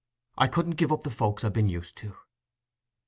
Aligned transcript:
"I 0.35 0.47
couldn't 0.47 0.77
give 0.77 0.91
up 0.91 1.03
the 1.03 1.11
folks 1.11 1.43
I've 1.43 1.53
been 1.53 1.69
used 1.69 1.95
to." 1.97 2.17